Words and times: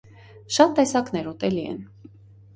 Շատ 0.55 0.73
տեսակներ 0.79 1.29
ուտելի 1.33 1.63
են։ 1.75 1.79